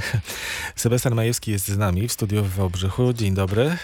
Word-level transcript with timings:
Sebastian 0.76 1.14
Majewski 1.14 1.50
jest 1.50 1.68
z 1.68 1.78
nami 1.78 2.08
w 2.08 2.12
studiu 2.12 2.44
w 2.44 2.50
Wałbrzychu. 2.54 3.12
Dzień 3.12 3.34
dobry. 3.34 3.76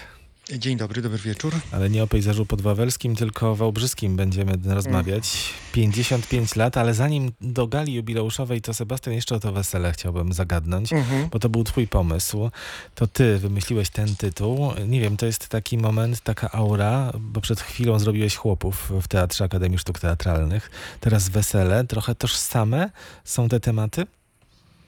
Dzień 0.58 0.76
dobry, 0.76 1.02
dobry 1.02 1.18
wieczór. 1.18 1.54
Ale 1.72 1.90
nie 1.90 2.02
o 2.02 2.06
pejzażu 2.06 2.46
podwawelskim, 2.46 3.16
tylko 3.16 3.50
o 3.50 3.54
wałbrzyskim 3.56 4.16
będziemy 4.16 4.52
rozmawiać. 4.64 5.54
55 5.72 6.56
lat, 6.56 6.76
ale 6.76 6.94
zanim 6.94 7.32
do 7.40 7.66
gali 7.66 7.94
jubileuszowej, 7.94 8.60
to 8.62 8.74
Sebastian 8.74 9.14
jeszcze 9.14 9.34
o 9.34 9.40
to 9.40 9.52
wesele 9.52 9.92
chciałbym 9.92 10.32
zagadnąć, 10.32 10.92
Mhm. 10.92 11.28
bo 11.28 11.38
to 11.38 11.48
był 11.48 11.64
twój 11.64 11.88
pomysł. 11.88 12.50
To 12.94 13.06
ty 13.06 13.38
wymyśliłeś 13.38 13.90
ten 13.90 14.16
tytuł. 14.16 14.72
Nie 14.88 15.00
wiem, 15.00 15.16
to 15.16 15.26
jest 15.26 15.48
taki 15.48 15.78
moment, 15.78 16.20
taka 16.20 16.50
aura, 16.52 17.12
bo 17.20 17.40
przed 17.40 17.60
chwilą 17.60 17.98
zrobiłeś 17.98 18.36
chłopów 18.36 18.92
w 19.02 19.08
Teatrze 19.08 19.44
Akademii 19.44 19.78
Sztuk 19.78 19.98
Teatralnych. 19.98 20.70
Teraz 21.00 21.28
wesele, 21.28 21.84
trochę 21.84 22.14
tożsame 22.14 22.90
są 23.24 23.48
te 23.48 23.60
tematy? 23.60 24.06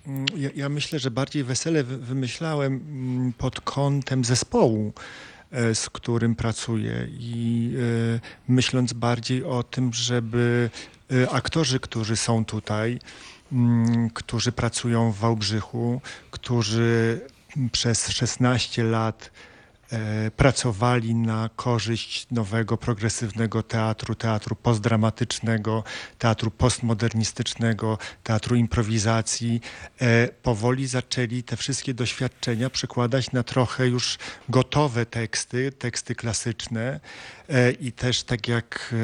Mm, 0.07 0.27
Ja, 0.36 0.50
ja 0.57 0.68
myślę, 0.68 0.98
że 0.98 1.11
bardziej 1.11 1.45
wesele 1.45 1.84
wy- 1.84 1.98
wymyślałem 1.98 2.73
mm, 2.75 3.32
pod 3.32 3.61
kątem 3.61 4.25
zespołu, 4.25 4.93
e, 5.50 5.75
z 5.75 5.90
którym 5.90 6.35
pracuję 6.35 7.08
i 7.11 7.71
e, 8.17 8.21
myśląc 8.48 8.93
bardziej 8.93 9.45
o 9.45 9.62
tym, 9.62 9.93
żeby 9.93 10.71
e, 11.12 11.31
aktorzy, 11.31 11.81
którzy 11.81 12.17
są 12.17 12.45
tutaj, 12.45 12.98
mm, 13.53 14.11
którzy 14.11 14.53
pracują 14.53 15.12
w 15.12 15.18
Wałbrzychu, 15.18 16.00
którzy 16.31 17.21
przez 17.73 18.09
16 18.09 18.84
lat 18.84 19.31
pracowali 20.36 21.14
na 21.14 21.50
korzyść 21.57 22.26
nowego, 22.30 22.76
progresywnego 22.76 23.62
teatru, 23.62 24.14
teatru 24.14 24.57
postdramatycznego, 24.57 25.84
teatru 26.18 26.50
postmodernistycznego, 26.50 27.98
teatru 28.22 28.57
improwizacji, 28.57 29.61
e, 30.00 30.29
powoli 30.29 30.86
zaczęli 30.86 31.43
te 31.43 31.57
wszystkie 31.57 31.94
doświadczenia 31.94 32.70
przekładać 32.70 33.33
na 33.33 33.42
trochę 33.42 33.86
już 33.86 34.19
gotowe 34.48 35.06
teksty, 35.06 35.73
teksty 35.73 36.14
klasyczne. 36.14 37.01
E, 37.48 37.70
i 37.70 37.92
też 37.92 38.23
tak 38.23 38.48
jak 38.48 38.95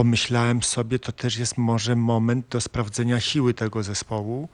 pomyślałem 0.00 0.62
sobie, 0.62 0.98
to 0.98 1.12
też 1.12 1.36
jest 1.38 1.58
może 1.58 1.96
moment 1.96 2.46
do 2.48 2.60
sprawdzenia 2.60 3.20
siły 3.20 3.54
tego 3.54 3.82
zespołu. 3.82 4.48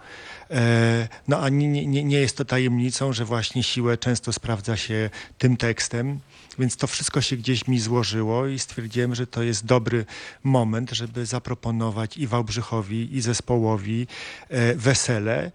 E, 0.50 1.08
No 1.28 1.41
a 1.41 1.48
nie, 1.48 1.86
nie, 1.86 2.05
nie 2.05 2.19
jest 2.19 2.36
to 2.36 2.44
tajemnicą, 2.44 3.12
że 3.12 3.25
właśnie 3.25 3.62
siłę 3.62 3.98
często 3.98 4.33
sprawdza 4.33 4.77
się 4.77 5.11
tym 5.39 5.56
tekstem, 5.56 6.20
więc 6.58 6.77
to 6.77 6.86
wszystko 6.86 7.20
się 7.20 7.36
gdzieś 7.36 7.69
mi 7.69 7.80
złożyło 7.80 8.47
i 8.47 8.58
stwierdziłem, 8.58 9.14
że 9.14 9.27
to 9.27 9.42
jest 9.42 9.67
dobry 9.67 10.05
moment, 10.44 10.91
żeby 10.91 11.27
zaproponować 11.27 12.17
i 12.17 12.27
Wałbrzychowi, 12.27 13.17
i 13.17 13.20
zespołowi 13.20 14.06
e, 14.48 14.74
wesele 14.74 15.52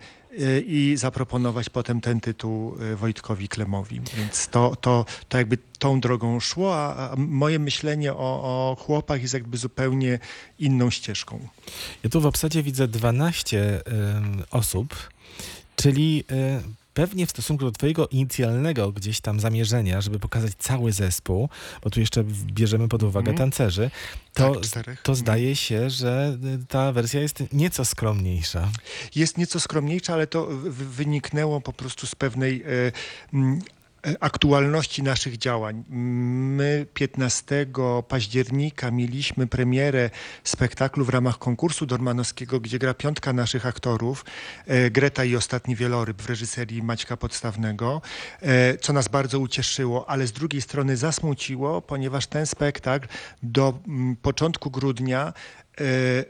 i 0.65 0.93
zaproponować 0.97 1.69
potem 1.69 2.01
ten 2.01 2.19
tytuł 2.19 2.75
e, 2.79 2.95
Wojtkowi 2.95 3.47
Klemowi. 3.47 4.01
Więc 4.17 4.47
to, 4.47 4.75
to, 4.81 5.05
to 5.29 5.37
jakby 5.37 5.57
tą 5.79 5.99
drogą 5.99 6.39
szło, 6.39 6.75
a, 6.75 7.15
moje 7.17 7.59
myślenie 7.59 8.13
o, 8.13 8.17
o 8.17 8.77
chłopach 8.79 9.21
jest 9.21 9.33
jakby 9.33 9.57
zupełnie 9.57 10.19
inną 10.59 10.89
ścieżką. 10.89 11.47
Ja 12.03 12.09
tu 12.09 12.21
w 12.21 12.25
obsadzie 12.25 12.63
widzę 12.63 12.87
12 12.87 13.81
ym, 13.87 14.43
osób, 14.51 14.95
czyli 15.75 16.23
y, 16.31 16.80
pewnie 16.93 17.25
w 17.25 17.29
stosunku 17.29 17.65
do 17.65 17.71
twojego 17.71 18.07
inicjalnego 18.07 18.91
gdzieś 18.91 19.21
tam 19.21 19.39
zamierzenia, 19.39 20.01
żeby 20.01 20.19
pokazać 20.19 20.51
cały 20.57 20.91
zespół, 20.91 21.49
bo 21.83 21.89
tu 21.89 21.99
jeszcze 21.99 22.23
bierzemy 22.45 22.87
pod 22.87 23.03
uwagę 23.03 23.31
Mhm. 23.31 23.37
tancerzy, 23.37 23.91
to, 24.33 24.55
Tak, 24.73 25.01
to 25.01 25.15
zdaje 25.15 25.55
się, 25.55 25.89
że 25.89 26.37
y, 26.61 26.65
ta 26.67 26.91
wersja 26.91 27.21
jest 27.21 27.43
nieco 27.53 27.85
skromniejsza. 27.85 28.69
Jest 29.15 29.37
nieco 29.37 29.59
skromniejsza, 29.59 30.13
ale 30.13 30.27
to 30.27 30.47
wyniknęło 30.71 31.61
po 31.61 31.73
prostu 31.73 32.07
z 32.07 32.15
pewnej 32.15 32.63
mm, 33.33 33.59
e, 33.59 33.80
aktualności 34.19 35.03
naszych 35.03 35.37
działań. 35.37 35.83
My 35.89 36.85
15 36.93 37.65
października 38.07 38.91
mieliśmy 38.91 39.47
premierę 39.47 40.09
spektaklu 40.43 41.05
w 41.05 41.09
ramach 41.09 41.37
konkursu 41.37 41.85
dormanowskiego, 41.85 42.59
gdzie 42.59 42.79
gra 42.79 42.93
piątka 42.93 43.33
naszych 43.33 43.65
aktorów, 43.65 44.25
e, 44.67 44.91
Greta 44.91 45.23
i 45.23 45.35
Ostatni 45.35 45.75
Wieloryb 45.75 46.21
w 46.21 46.29
reżyserii 46.29 46.83
Maćka 46.83 47.17
Podstawnego, 47.17 48.01
e, 48.41 48.77
co 48.77 48.93
nas 48.93 49.07
bardzo 49.07 49.39
ucieszyło, 49.39 50.09
ale 50.09 50.27
z 50.27 50.31
drugiej 50.31 50.61
strony 50.61 50.97
zasmuciło, 50.97 51.81
ponieważ 51.81 52.27
ten 52.27 52.45
spektakl 52.45 53.07
do 53.43 53.79
mm, 53.87 54.15
początku 54.15 54.71
grudnia 54.71 55.27
e, 55.27 55.33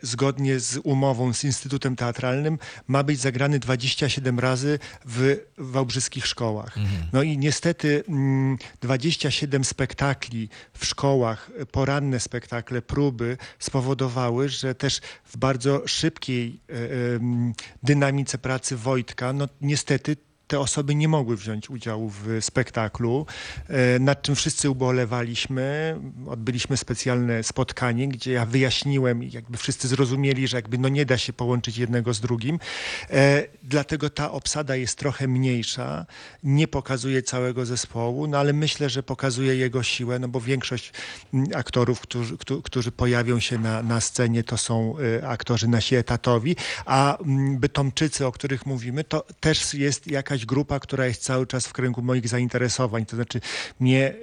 zgodnie 0.01 0.59
z 0.59 0.77
umową 0.77 1.33
z 1.33 1.43
Instytutem 1.43 1.95
Teatralnym 1.95 2.59
ma 2.87 3.03
być 3.03 3.19
zagrany 3.19 3.59
27 3.59 4.39
razy 4.39 4.79
w 5.05 5.37
wałbrzyskich 5.57 6.27
szkołach. 6.27 6.75
No 7.13 7.23
i 7.23 7.37
niestety 7.37 8.03
mm, 8.07 8.57
27 8.81 9.63
spektakli 9.63 10.49
w 10.73 10.85
szkołach, 10.85 11.51
e, 11.57 11.65
poranne 11.65 12.19
spektakle, 12.19 12.81
próby 12.81 13.37
spowodowały, 13.59 14.49
że 14.49 14.75
też 14.75 15.01
w 15.25 15.37
bardzo 15.37 15.87
szybkiej 15.87 16.59
e, 16.69 16.73
em, 17.15 17.53
dynamice 17.83 18.37
pracy 18.37 18.77
Wojtka, 18.77 19.33
no 19.33 19.47
niestety 19.61 20.17
te 20.51 20.59
osoby 20.59 20.95
nie 20.95 21.07
mogły 21.07 21.37
wziąć 21.37 21.69
udziału 21.69 22.09
w 22.09 22.37
spektaklu, 22.41 23.25
e, 23.67 23.99
nad 23.99 24.21
czym 24.21 24.35
wszyscy 24.35 24.69
ubolewaliśmy. 24.69 25.95
Odbyliśmy 26.27 26.77
specjalne 26.77 27.43
spotkanie, 27.43 28.07
gdzie 28.07 28.31
ja 28.31 28.45
wyjaśniłem 28.45 29.23
i 29.23 29.31
jakby 29.31 29.57
wszyscy 29.57 29.87
zrozumieli, 29.87 30.47
że 30.47 30.57
jakby 30.57 30.77
no 30.77 30.89
nie 30.89 31.05
da 31.05 31.17
się 31.17 31.33
połączyć 31.33 31.77
jednego 31.77 32.13
z 32.13 32.19
drugim. 32.19 32.59
E, 33.09 33.43
Dlatego 33.71 34.09
ta 34.09 34.31
obsada 34.31 34.75
jest 34.75 34.97
trochę 34.97 35.27
mniejsza, 35.27 36.05
nie 36.43 36.67
pokazuje 36.67 37.23
całego 37.23 37.65
zespołu, 37.65 38.27
no 38.27 38.37
ale 38.37 38.53
myślę, 38.53 38.89
że 38.89 39.03
pokazuje 39.03 39.55
jego 39.55 39.83
siłę, 39.83 40.19
no 40.19 40.27
bo 40.27 40.41
większość 40.41 40.93
mm, 41.33 41.47
aktorów, 41.55 42.01
którzy, 42.01 42.37
którzy, 42.63 42.91
pojawią 42.91 43.39
się 43.39 43.57
na, 43.57 43.83
na 43.83 44.01
scenie, 44.01 44.43
to 44.43 44.57
są 44.57 44.95
e, 45.21 45.27
aktorzy 45.27 45.67
nasi 45.67 45.95
etatowi, 45.95 46.55
a 46.85 47.17
mm, 47.17 47.57
Bytomczycy, 47.57 48.25
o 48.25 48.31
których 48.31 48.65
mówimy, 48.65 49.03
to 49.03 49.25
też 49.39 49.73
jest 49.73 50.07
jakaś 50.07 50.40
grupa, 50.45 50.79
która 50.79 51.05
jest 51.05 51.23
cały 51.23 51.47
czas 51.47 51.67
w 51.67 51.73
kręgu 51.73 52.01
moich 52.01 52.27
zainteresowań. 52.27 53.05
To 53.05 53.15
znaczy 53.15 53.41
mnie 53.79 54.13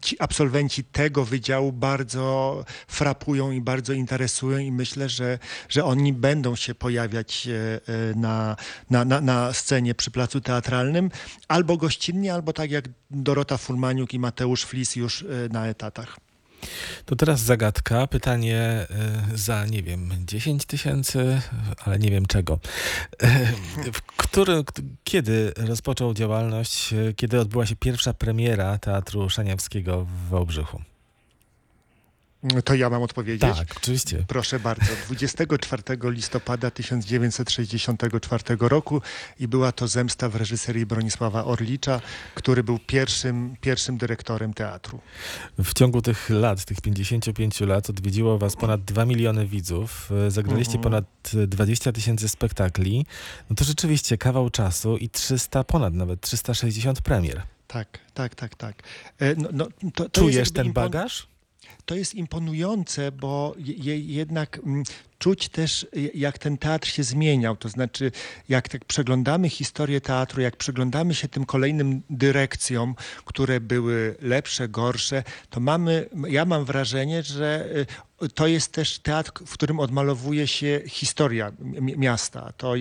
ci 0.00 0.16
absolwenci 0.18 0.84
tego 0.84 1.24
wydziału 1.24 1.72
bardzo 1.72 2.64
frapują 2.88 3.50
i 3.50 3.60
bardzo 3.60 3.92
interesują 3.92 4.58
i 4.58 4.72
myślę, 4.72 5.08
że, 5.08 5.38
że 5.68 5.84
oni 5.84 6.12
będą 6.12 6.56
się 6.56 6.74
pojawiać 6.74 7.48
e, 7.48 7.80
e, 8.10 8.14
na, 8.14 8.56
na, 8.90 9.04
na, 9.04 9.20
na 9.20 9.52
scenie 9.52 9.94
przy 9.94 10.10
placu 10.10 10.40
teatralnym 10.40 11.10
albo 11.48 11.76
gościnnie, 11.76 12.34
albo 12.34 12.52
tak 12.52 12.70
jak 12.70 12.84
Dorota 13.10 13.56
Furmaniuk 13.56 14.14
i 14.14 14.18
Mateusz 14.18 14.64
Flis 14.64 14.96
już 14.96 15.22
e, 15.22 15.26
na 15.50 15.66
etatach. 15.66 16.29
To 17.04 17.16
teraz 17.16 17.40
zagadka, 17.40 18.06
pytanie 18.06 18.86
y, 19.34 19.38
za, 19.38 19.66
nie 19.66 19.82
wiem, 19.82 20.10
10 20.26 20.64
tysięcy, 20.66 21.40
ale 21.84 21.98
nie 21.98 22.10
wiem 22.10 22.26
czego. 22.26 22.58
Y, 23.22 23.26
który, 24.16 24.64
kiedy 25.04 25.52
rozpoczął 25.56 26.14
działalność, 26.14 26.92
y, 26.92 27.14
kiedy 27.16 27.40
odbyła 27.40 27.66
się 27.66 27.76
pierwsza 27.76 28.14
premiera 28.14 28.78
Teatru 28.78 29.30
Szaniawskiego 29.30 30.04
w 30.04 30.28
Wałbrzychu? 30.28 30.89
To 32.64 32.74
ja 32.74 32.90
mam 32.90 33.02
odpowiedzieć? 33.02 33.40
Tak, 33.56 33.76
oczywiście. 33.76 34.24
Proszę 34.28 34.60
bardzo. 34.60 34.84
24 35.06 35.82
listopada 36.02 36.70
1964 36.70 38.42
roku 38.60 39.02
i 39.40 39.48
była 39.48 39.72
to 39.72 39.88
zemsta 39.88 40.28
w 40.28 40.36
reżyserii 40.36 40.86
Bronisława 40.86 41.44
Orlicza, 41.44 42.00
który 42.34 42.62
był 42.62 42.78
pierwszym, 42.78 43.56
pierwszym 43.60 43.98
dyrektorem 43.98 44.54
teatru. 44.54 45.00
W 45.58 45.74
ciągu 45.74 46.02
tych 46.02 46.30
lat, 46.30 46.64
tych 46.64 46.80
55 46.80 47.60
lat 47.60 47.90
odwiedziło 47.90 48.38
was 48.38 48.56
ponad 48.56 48.84
2 48.84 49.04
miliony 49.04 49.46
widzów, 49.46 50.10
zagraliście 50.28 50.74
Mhm. 50.78 50.82
ponad 50.82 51.04
y, 51.34 51.46
20 51.46 51.92
tysięcy 51.92 52.28
spektakli. 52.28 53.06
No 53.50 53.56
to 53.56 53.64
rzeczywiście 53.64 54.18
kawał 54.18 54.50
czasu 54.50 54.96
i 54.96 55.08
300, 55.08 55.64
ponad 55.64 55.94
nawet 55.94 56.20
360 56.20 57.00
premier. 57.00 57.42
Tak, 57.66 57.98
tak, 58.14 58.34
tak, 58.34 58.54
tak. 58.54 58.82
E, 59.18 59.34
No, 59.34 59.48
no, 59.52 59.66
to, 59.94 60.08
to 60.08 60.20
Czujesz 60.20 60.52
ten 60.52 60.72
bagaż? 60.72 61.30
To 61.90 61.94
jest 61.94 62.14
imponujące, 62.14 63.12
bo 63.12 63.54
je, 63.58 63.74
je, 63.74 63.98
jednak 64.00 64.58
mm, 64.58 64.84
czuć 65.18 65.48
też, 65.48 65.86
y, 65.96 66.10
jak 66.14 66.38
ten 66.38 66.58
teatr 66.58 66.88
się 66.88 67.02
zmieniał. 67.02 67.56
To 67.56 67.68
znaczy, 67.68 68.12
jak 68.48 68.68
tak 68.68 68.84
przeglądamy 68.84 69.48
historię 69.48 70.00
teatru, 70.00 70.42
jak 70.42 70.56
przyglądamy 70.56 71.14
się 71.14 71.28
tym 71.28 71.46
kolejnym 71.46 72.02
dyrekcjom, 72.10 72.94
które 73.24 73.60
były 73.60 74.16
lepsze, 74.20 74.68
gorsze, 74.68 75.22
to 75.50 75.60
mamy, 75.60 76.08
ja 76.28 76.44
mam 76.44 76.64
wrażenie, 76.64 77.22
że 77.22 77.68
y, 77.76 77.86
to 78.34 78.46
jest 78.46 78.72
też 78.72 78.98
teatr, 78.98 79.32
w 79.46 79.52
którym 79.52 79.80
odmalowuje 79.80 80.46
się 80.46 80.80
historia 80.86 81.52
miasta. 81.76 82.52
To, 82.56 82.74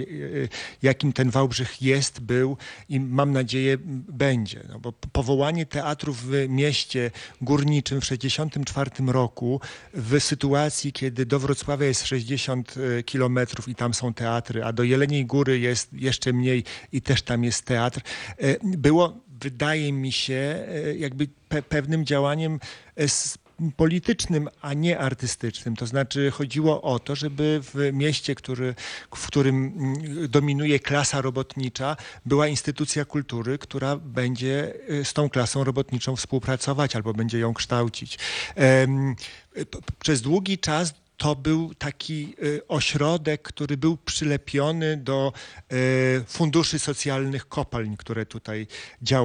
jakim 0.82 1.14
ten 1.14 1.30
Wałbrzych 1.30 1.82
jest, 1.82 2.20
był 2.20 2.58
i 2.90 3.00
mam 3.00 3.32
nadzieję 3.32 3.78
będzie. 4.10 4.64
No 4.70 4.80
bo 4.80 4.92
powołanie 4.92 5.66
teatru 5.66 6.14
w 6.14 6.32
mieście 6.50 7.12
górniczym 7.42 8.02
w 8.02 8.04
1964 8.04 8.99
roku 9.08 9.62
w 9.94 10.20
sytuacji, 10.20 10.94
kiedy 10.94 11.26
do 11.26 11.40
Wrocławia 11.40 11.88
jest 11.88 12.08
60 12.08 12.76
kilometrów 13.06 13.68
i 13.68 13.76
tam 13.76 13.94
są 13.94 14.14
teatry, 14.14 14.64
a 14.64 14.74
do 14.74 14.84
Jeleniej 14.84 15.26
Góry 15.26 15.60
jest 15.60 15.94
jeszcze 15.94 16.34
mniej 16.34 16.64
i 16.92 17.02
też 17.02 17.22
tam 17.22 17.44
jest 17.44 17.66
teatr, 17.66 18.02
było 18.64 19.18
wydaje 19.42 19.94
mi 19.94 20.12
się 20.12 20.68
jakby 20.98 21.28
pe 21.50 21.62
pewnym 21.62 22.06
działaniem 22.06 22.60
politycznym, 23.76 24.50
a 24.62 24.74
nie 24.74 25.00
artystycznym. 25.00 25.76
To 25.76 25.86
znaczy 25.86 26.32
chodziło 26.32 26.82
o 26.82 27.00
to, 27.00 27.16
żeby 27.16 27.60
w 27.64 27.90
mieście, 27.94 28.36
który, 28.36 28.76
w 29.16 29.28
którym 29.28 29.56
mm, 29.56 30.28
dominuje 30.28 30.80
klasa 30.80 31.22
robotnicza, 31.22 31.98
była 32.26 32.48
instytucja 32.48 33.06
kultury, 33.06 33.58
która 33.58 33.96
będzie 33.96 34.74
y, 34.90 35.06
z 35.06 35.14
tą 35.14 35.30
klasą 35.30 35.64
robotniczą 35.64 36.16
współpracować 36.16 36.96
albo 36.96 37.14
będzie 37.14 37.40
ją 37.40 37.54
kształcić. 37.54 38.20
Przez 40.00 40.22
długi 40.22 40.58
czas 40.58 40.94
to 41.20 41.36
był 41.36 41.74
taki 41.74 42.36
y, 42.44 42.68
ośrodek, 42.68 43.42
który 43.42 43.78
był 43.78 43.98
przylepiony 43.98 44.98
do 44.98 45.34
y, 45.74 46.24
funduszy 46.28 46.80
socjalnych 46.80 47.48
kopalń, 47.48 47.98
które 47.98 48.26
tutaj 48.26 48.68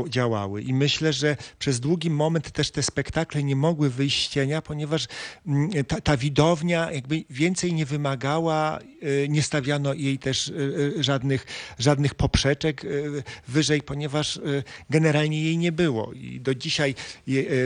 działały. 0.08 0.62
I 0.62 0.74
myślę, 0.74 1.12
że 1.12 1.36
przez 1.58 1.80
długi 1.80 2.10
moment 2.10 2.50
też 2.50 2.70
te 2.70 2.82
spektakle 2.82 3.42
nie 3.42 3.56
mogły 3.56 3.90
wyjść 3.90 4.28
z 4.28 4.32
cienia, 4.32 4.62
ponieważ 4.62 5.06
mm, 5.46 5.70
ta, 5.84 6.00
ta 6.00 6.16
widownia 6.16 6.92
jakby 6.92 7.24
więcej 7.30 7.72
nie 7.72 7.86
wymagała, 7.86 8.78
y, 9.02 9.26
nie 9.28 9.42
stawiano 9.42 9.94
jej 9.94 10.18
też 10.18 10.52
żadnych, 11.00 11.46
żadnych 11.78 12.14
poprzeczek 12.14 12.82
wyżej, 13.48 13.82
ponieważ 13.82 14.40
generalnie 14.90 15.42
jej 15.42 15.58
nie 15.58 15.72
było. 15.72 16.12
I 16.12 16.40
do 16.40 16.54
dzisiaj 16.54 16.94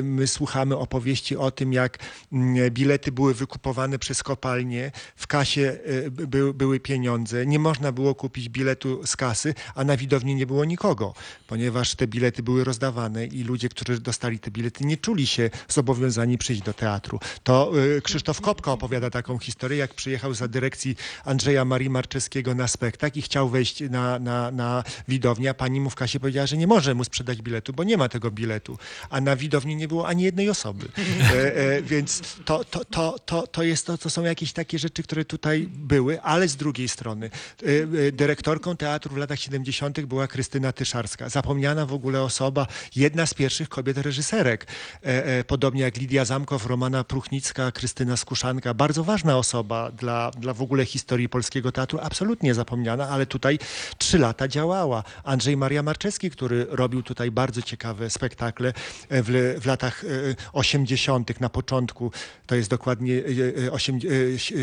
my 0.02 0.26
słuchamy 0.26 0.76
opowieści 0.76 1.36
o 1.36 1.50
tym, 1.50 1.72
jak 1.72 1.98
mm, 2.32 2.70
bilety 2.70 3.12
były 3.12 3.34
wykupowane 3.34 3.98
przez 3.98 4.17
przez 4.18 4.22
kopalnię, 4.22 4.90
w 5.16 5.26
kasie 5.26 5.78
y, 5.86 6.10
by, 6.10 6.54
były 6.54 6.80
pieniądze, 6.80 7.46
nie 7.46 7.58
można 7.58 7.92
było 7.92 8.14
kupić 8.14 8.48
biletu 8.48 9.06
z 9.06 9.16
kasy, 9.16 9.54
a 9.74 9.84
na 9.84 9.96
widowni 9.96 10.34
nie 10.34 10.46
było 10.46 10.64
nikogo, 10.64 11.14
ponieważ 11.46 11.94
te 11.94 12.06
bilety 12.06 12.42
były 12.42 12.64
rozdawane 12.64 13.26
i 13.26 13.44
ludzie, 13.44 13.68
którzy 13.68 14.00
dostali 14.00 14.38
te 14.38 14.50
bilety, 14.50 14.84
nie 14.84 14.96
czuli 14.96 15.26
się 15.26 15.50
zobowiązani 15.68 16.38
przyjść 16.38 16.62
do 16.62 16.74
teatru. 16.74 17.20
To 17.42 17.72
y, 17.96 18.02
Krzysztof 18.02 18.40
Kopka 18.40 18.72
opowiada 18.72 19.10
taką 19.10 19.38
historię, 19.38 19.78
jak 19.78 19.94
przyjechał 19.94 20.34
za 20.34 20.48
dyrekcji 20.48 20.96
Andrzeja 21.24 21.64
Marii 21.64 21.90
Marczewskiego 21.90 22.54
na 22.54 22.68
spektakl 22.68 23.18
i 23.18 23.22
chciał 23.22 23.48
wejść 23.48 23.80
na, 23.90 24.18
na, 24.18 24.50
na 24.50 24.84
widownię, 25.08 25.50
a 25.50 25.54
pani 25.54 25.80
mu 25.80 25.90
w 25.90 25.94
kasie 25.94 26.20
powiedziała, 26.20 26.46
że 26.46 26.56
nie 26.56 26.66
może 26.66 26.94
mu 26.94 27.04
sprzedać 27.04 27.42
biletu, 27.42 27.72
bo 27.72 27.84
nie 27.84 27.96
ma 27.96 28.08
tego 28.08 28.30
biletu, 28.30 28.78
a 29.10 29.20
na 29.20 29.36
widowni 29.36 29.76
nie 29.76 29.88
było 29.88 30.08
ani 30.08 30.22
jednej 30.22 30.50
osoby. 30.50 30.88
E, 31.28 31.56
e, 31.56 31.82
więc 31.82 32.22
to, 32.44 32.64
to, 32.64 32.84
to, 32.84 33.18
to, 33.26 33.46
to 33.46 33.62
jest 33.62 33.86
to, 33.86 33.98
co 33.98 34.07
to 34.08 34.12
są 34.12 34.24
jakieś 34.24 34.52
takie 34.52 34.78
rzeczy, 34.78 35.02
które 35.02 35.24
tutaj 35.24 35.68
były, 35.72 36.22
ale 36.22 36.48
z 36.48 36.56
drugiej 36.56 36.88
strony 36.88 37.30
y, 37.62 37.88
y, 37.94 38.12
dyrektorką 38.12 38.76
teatru 38.76 39.14
w 39.14 39.16
latach 39.16 39.40
70. 39.40 40.00
była 40.00 40.26
Krystyna 40.26 40.72
Tyszarska. 40.72 41.28
Zapomniana 41.28 41.86
w 41.86 41.92
ogóle 41.92 42.22
osoba, 42.22 42.66
jedna 42.96 43.26
z 43.26 43.34
pierwszych 43.34 43.68
kobiet 43.68 43.98
reżyserek. 43.98 44.66
E, 45.04 45.24
e, 45.24 45.44
podobnie 45.44 45.82
jak 45.82 45.96
Lidia 45.96 46.24
Zamkow, 46.24 46.66
Romana 46.66 47.04
Pruchnicka, 47.04 47.72
Krystyna 47.72 48.16
Skuszanka. 48.16 48.74
Bardzo 48.74 49.04
ważna 49.04 49.38
osoba 49.38 49.90
dla, 49.90 50.30
dla 50.30 50.54
w 50.54 50.62
ogóle 50.62 50.84
historii 50.84 51.28
polskiego 51.28 51.72
teatru. 51.72 51.98
Absolutnie 52.02 52.54
zapomniana, 52.54 53.08
ale 53.08 53.26
tutaj 53.26 53.58
trzy 53.98 54.18
lata 54.18 54.48
działała. 54.48 55.04
Andrzej 55.24 55.56
Maria 55.56 55.82
Marczewski, 55.82 56.30
który 56.30 56.66
robił 56.70 57.02
tutaj 57.02 57.30
bardzo 57.30 57.62
ciekawe 57.62 58.10
spektakle 58.10 58.72
w, 59.10 59.58
w 59.60 59.66
latach 59.66 60.04
80. 60.52 61.30
E, 61.30 61.34
na 61.40 61.48
początku. 61.48 62.12
To 62.46 62.54
jest 62.54 62.70
dokładnie 62.70 63.22
80 63.70 63.97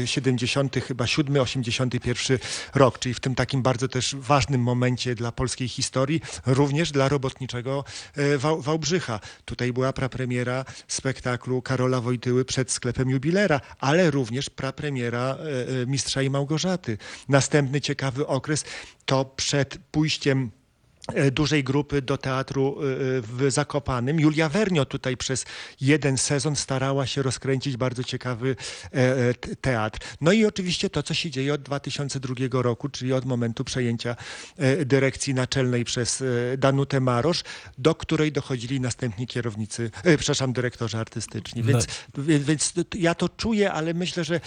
70, 0.06 0.76
chyba 0.88 1.08
7, 1.08 1.38
81 1.38 2.38
rok, 2.76 3.00
czyli 3.00 3.16
w 3.16 3.20
tym 3.20 3.36
takim 3.36 3.62
bardzo 3.62 3.88
też 3.88 4.16
ważnym 4.16 4.62
momencie 4.62 5.16
dla 5.16 5.32
polskiej 5.32 5.68
historii, 5.68 6.22
również 6.46 6.92
dla 6.92 7.10
robotniczego 7.10 7.84
e, 8.16 8.38
Wałbrzycha. 8.38 9.20
Tutaj 9.46 9.74
była 9.74 9.94
prapremiera 9.94 10.66
spektaklu 10.88 11.62
Karola 11.62 12.02
Wojtyły 12.02 12.46
przed 12.46 12.72
sklepem 12.72 13.10
jubilera, 13.10 13.62
ale 13.80 14.12
również 14.12 14.50
prapremiera 14.50 15.38
e, 15.40 15.82
e, 15.82 15.86
Mistrza 15.86 16.22
i 16.22 16.30
Małgorzaty. 16.30 16.98
Następny 17.30 17.82
ciekawy 17.82 18.28
okres 18.28 18.66
to 19.06 19.26
przed 19.26 19.78
pójściem 19.92 20.52
E, 20.56 20.65
dużej 21.32 21.64
grupy 21.64 22.02
do 22.02 22.18
teatru 22.18 22.78
e, 22.80 22.84
w 23.22 23.46
Zakopanym. 23.52 24.20
Julia 24.20 24.50
Wernio 24.50 24.86
tutaj 24.86 25.18
przez 25.18 25.46
jeden 25.82 26.18
sezon 26.18 26.56
starała 26.56 27.06
się 27.06 27.22
rozkręcić 27.22 27.78
bardzo 27.78 28.04
ciekawy 28.04 28.56
e, 28.92 29.34
teatr. 29.62 30.00
No 30.22 30.32
i 30.32 30.46
oczywiście 30.46 30.90
to, 30.90 31.04
co 31.04 31.14
się 31.14 31.32
dzieje 31.32 31.54
od 31.54 31.62
2002 31.62 32.36
roku, 32.52 32.90
czyli 32.90 33.14
od 33.14 33.26
momentu 33.26 33.64
przejęcia 33.64 34.16
dyrekcji 34.86 35.34
naczelnej 35.34 35.86
przez 35.86 36.24
Danutę 36.58 37.00
Marosz, 37.00 37.44
do 37.78 37.96
której 37.96 38.32
dochodzili 38.32 38.82
następni 38.82 39.28
kierownicy, 39.28 39.92
przepraszam, 40.18 40.54
dyrektorzy 40.54 40.98
artystyczni. 40.98 41.64
Więc, 41.64 41.88
no. 42.18 42.24
więc 42.24 42.74
ja 42.96 43.16
to 43.16 43.30
czuję, 43.30 43.72
ale 43.72 43.94
myślę, 43.94 44.24
że 44.24 44.40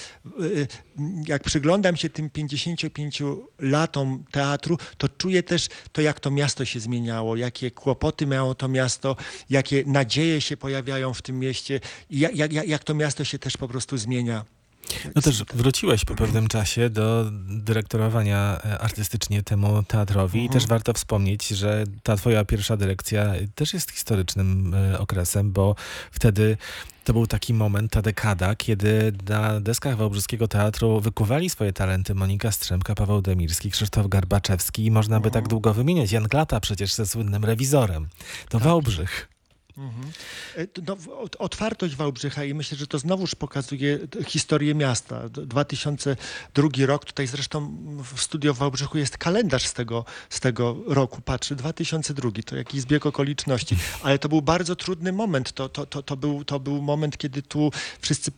jak 1.26 1.43
przyglądam 1.43 1.96
się 1.96 2.10
tym 2.10 2.31
55 2.31 3.22
latom 3.58 4.25
teatru, 4.31 4.78
to 4.99 5.08
czuję 5.08 5.43
też 5.43 5.69
to, 5.93 6.02
jak 6.02 6.20
to 6.20 6.31
miasto 6.31 6.47
miasto 6.48 6.64
się 6.64 6.80
zmieniało, 6.80 7.36
jakie 7.36 7.70
kłopoty 7.70 8.26
miało 8.26 8.54
to 8.54 8.68
miasto, 8.68 9.16
jakie 9.50 9.84
nadzieje 9.86 10.40
się 10.40 10.56
pojawiają 10.56 11.14
w 11.14 11.22
tym 11.22 11.38
mieście 11.38 11.80
i 12.10 12.18
jak, 12.18 12.36
jak, 12.36 12.52
jak 12.52 12.84
to 12.84 12.94
miasto 12.94 13.24
się 13.24 13.38
też 13.38 13.56
po 13.56 13.68
prostu 13.68 13.98
zmienia. 13.98 14.44
No 15.14 15.23
też 15.23 15.44
wróciłeś 15.55 16.05
po 16.05 16.14
pewnym 16.14 16.49
czasie 16.49 16.90
do 16.90 17.25
dyrektorowania 17.49 18.61
e, 18.64 18.79
artystycznie 18.79 19.43
temu 19.43 19.82
teatrowi 19.82 20.38
mhm. 20.38 20.50
i 20.50 20.61
też 20.61 20.69
warto 20.69 20.93
wspomnieć, 20.93 21.49
że 21.49 21.85
ta 22.02 22.17
twoja 22.17 22.44
pierwsza 22.44 22.76
dyrekcja 22.76 23.32
też 23.55 23.75
jest 23.75 23.90
historycznym 23.90 24.75
e, 24.75 24.99
okresem, 24.99 25.52
bo 25.52 25.75
wtedy 26.12 26.56
to 27.05 27.12
był 27.12 27.26
taki 27.26 27.55
moment, 27.55 27.93
ta 27.93 28.02
dekada, 28.02 28.55
kiedy 28.55 29.12
na 29.29 29.61
deskach 29.61 29.96
Wałbrzyskiego 29.96 30.49
Teatru 30.49 31.00
wykuwali 31.00 31.50
swoje 31.50 31.73
talenty 31.73 32.14
Monika 32.14 32.52
Strzemka, 32.52 32.94
Paweł 32.94 33.23
Demirski, 33.23 33.70
Krzysztof 33.70 34.08
Garbaczewski 34.08 34.84
i 34.84 34.91
można 34.91 35.20
by 35.20 35.31
tak 35.31 35.44
mhm. 35.44 35.49
długo 35.49 35.75
wymieniać. 35.75 36.12
Jan 36.12 36.25
Glata 36.25 36.61
przecież 36.61 36.94
ze 36.94 37.06
słynnym 37.06 37.44
rewizorem. 37.44 38.08
To 38.49 38.58
tak. 38.58 38.62
Wałbrzych. 38.69 39.29
E, 40.56 40.66
no, 40.86 40.96
otwartość 41.38 41.96
Wałbrzycha 41.96 42.44
i 42.44 42.54
myślę, 42.54 42.78
że 42.78 42.86
to 42.86 42.98
znowuż 42.98 43.34
pokazuje 43.34 43.98
historię 44.26 44.75
miasta. 44.75 45.28
2002 45.28 46.69
rok, 46.86 47.04
tutaj 47.04 47.26
zresztą 47.26 47.76
w 48.14 48.20
studio 48.20 48.54
w 48.54 48.58
Wałbrzychu 48.58 48.98
jest 48.98 49.19
kalendarz 49.19 49.66
z 49.66 49.72
tego, 49.72 50.04
z 50.30 50.40
tego 50.40 50.76
roku, 50.86 51.20
patrzy, 51.20 51.56
2002, 51.56 52.30
to 52.46 52.56
jakiś 52.56 52.80
zbieg 52.80 53.06
okoliczności, 53.06 53.76
ale 54.03 54.19
to 54.19 54.29
był 54.29 54.43
bardzo 54.43 54.76
trudny 54.76 55.12
moment, 55.12 55.53
to, 55.53 55.69
to, 55.69 55.86
to, 55.86 56.03
to, 56.03 56.17
był, 56.17 56.44
to 56.44 56.60
był 56.60 56.82
moment, 56.82 57.19
kiedy 57.19 57.43
tu 57.43 57.70
wszyscy 58.00 58.32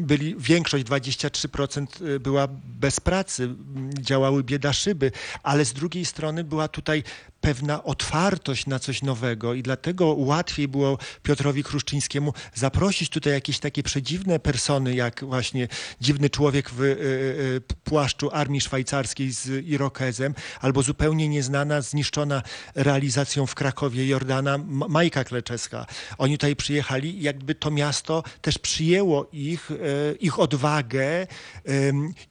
byli, 0.00 0.34
większość, 0.38 0.84
23% 0.84 2.06
y, 2.06 2.20
była 2.20 2.48
bez 2.64 3.00
pracy, 3.00 3.54
działały 4.00 4.44
bieda 4.44 4.72
szyby, 4.72 5.12
ale 5.42 5.64
z 5.64 5.72
drugiej 5.72 6.04
strony 6.04 6.44
była 6.44 6.68
tutaj 6.68 7.02
pewna 7.42 7.84
otwartość 7.84 8.66
na 8.66 8.78
coś 8.78 9.02
nowego 9.02 9.54
i 9.54 9.62
dlatego 9.62 10.06
łatwiej 10.06 10.68
było 10.68 10.98
Piotrowi 11.22 11.64
Kruszczyńskiemu 11.64 12.32
zaprosić 12.54 13.08
tutaj 13.10 13.32
jakieś 13.32 13.58
takie 13.58 13.82
przedziwne 13.82 14.38
persony, 14.38 14.94
jak 14.94 15.24
właśnie 15.24 15.68
dziwny 16.00 16.30
człowiek 16.30 16.70
w 16.70 16.80
y, 16.80 16.84
y, 16.84 17.60
płaszczu 17.84 18.30
armii 18.32 18.60
szwajcarskiej 18.60 19.32
z 19.32 19.66
Irokezem, 19.66 20.34
albo 20.60 20.82
zupełnie 20.82 21.28
nieznana, 21.28 21.80
zniszczona 21.80 22.42
realizacją 22.74 23.46
w 23.46 23.54
Krakowie 23.54 24.06
Jordana 24.06 24.58
Majka 24.68 25.24
Kleczewska. 25.24 25.86
Oni 26.18 26.38
tutaj 26.38 26.56
przyjechali 26.56 27.22
jakby 27.22 27.54
to 27.54 27.70
miasto 27.70 28.22
też 28.42 28.58
przyjęło 28.58 29.28
ich, 29.32 29.70
e, 29.70 30.14
ich 30.14 30.38
odwagę, 30.38 31.26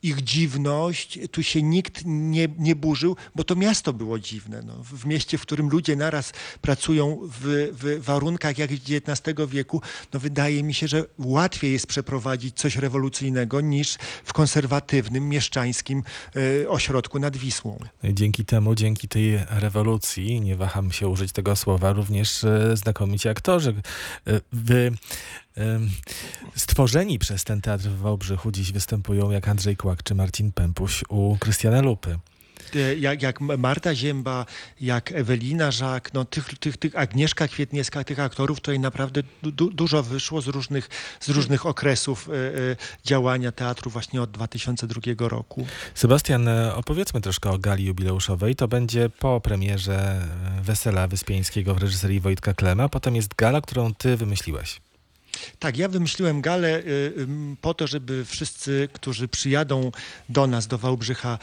ich 0.03 0.21
dziwność. 0.21 1.19
Tu 1.31 1.43
się 1.43 1.63
nikt 1.63 2.01
nie, 2.05 2.47
nie 2.57 2.75
burzył, 2.75 3.15
bo 3.35 3.43
to 3.43 3.55
miasto 3.55 3.93
było 3.93 4.19
dziwne. 4.19 4.61
No. 4.65 4.73
W 4.83 5.05
mieście, 5.05 5.37
w 5.37 5.41
którym 5.41 5.69
ludzie 5.69 5.95
naraz 5.95 6.33
pracują 6.61 7.19
w, 7.23 7.69
w 7.71 8.03
warunkach 8.03 8.57
jak 8.57 8.71
XIX 8.71 9.37
wieku, 9.47 9.81
no 10.13 10.19
wydaje 10.19 10.63
mi 10.63 10.73
się, 10.73 10.87
że 10.87 11.05
łatwiej 11.19 11.73
jest 11.73 11.87
przeprowadzić 11.87 12.57
coś 12.57 12.75
rewolucyjnego 12.75 13.61
niż 13.61 13.97
w 14.23 14.33
konserwatywnym, 14.33 15.29
mieszczańskim 15.29 16.03
e, 16.63 16.69
ośrodku 16.69 17.19
nad 17.19 17.37
Wisłą. 17.37 17.79
No 18.03 18.11
dzięki 18.11 18.45
temu, 18.45 18.75
dzięki 18.75 19.07
tej 19.07 19.39
rewolucji, 19.49 20.41
nie 20.41 20.55
waham 20.55 20.91
się 20.91 21.07
użyć 21.07 21.31
tego 21.31 21.55
słowa, 21.55 21.93
również 21.93 22.43
e, 22.43 22.77
znakomici 22.77 23.29
aktorzy. 23.29 23.73
Wy 24.51 24.91
Stworzeni 26.55 27.19
przez 27.19 27.43
ten 27.43 27.61
teatr 27.61 27.83
w 27.83 27.97
Wałbrzychu 27.97 28.51
dziś 28.51 28.71
występują 28.71 29.31
jak 29.31 29.47
Andrzej 29.47 29.77
Kłak 29.77 30.03
czy 30.03 30.15
Marcin 30.15 30.51
Pępuś 30.51 31.03
u 31.09 31.37
Krystiana 31.39 31.81
Lupy. 31.81 32.19
E, 32.75 32.95
jak, 32.95 33.21
jak 33.21 33.41
Marta 33.41 33.95
Zięba, 33.95 34.45
jak 34.81 35.11
Ewelina 35.11 35.71
Żak, 35.71 36.13
no 36.13 36.25
tych, 36.25 36.59
tych, 36.59 36.77
tych 36.77 36.95
Agnieszka 36.95 37.47
Kwietniewska, 37.47 38.03
tych 38.03 38.19
aktorów 38.19 38.59
tutaj 38.59 38.79
naprawdę 38.79 39.23
du, 39.43 39.71
dużo 39.71 40.03
wyszło 40.03 40.41
z 40.41 40.47
różnych, 40.47 40.89
z 41.19 41.29
różnych 41.29 41.65
okresów 41.65 42.29
y, 42.29 42.31
y, 42.31 42.77
działania 43.05 43.51
teatru 43.51 43.91
właśnie 43.91 44.21
od 44.21 44.31
2002 44.31 45.01
roku. 45.29 45.65
Sebastian, 45.95 46.47
opowiedzmy 46.75 47.21
troszkę 47.21 47.49
o 47.49 47.57
gali 47.57 47.85
jubileuszowej. 47.85 48.55
To 48.55 48.67
będzie 48.67 49.09
po 49.09 49.41
premierze 49.41 50.27
Wesela 50.61 51.07
Wyspiańskiego 51.07 51.75
w 51.75 51.77
reżyserii 51.77 52.19
Wojtka 52.19 52.53
Klema. 52.53 52.89
Potem 52.89 53.15
jest 53.15 53.35
gala, 53.35 53.61
którą 53.61 53.93
ty 53.93 54.17
wymyśliłeś. 54.17 54.81
Tak, 55.59 55.77
ja 55.77 55.87
wymyśliłem 55.87 56.41
galę 56.41 56.79
y, 56.79 57.13
po 57.61 57.73
to, 57.73 57.87
żeby 57.87 58.25
wszyscy, 58.25 58.89
którzy 58.93 59.27
przyjadą 59.27 59.91
do 60.29 60.47
nas, 60.47 60.67
do 60.67 60.77
Wałbrzycha 60.77 61.39